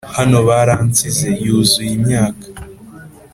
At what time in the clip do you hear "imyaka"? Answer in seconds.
1.99-2.45